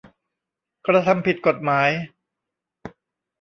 [0.87, 1.89] กระทำผิดกฎหมาย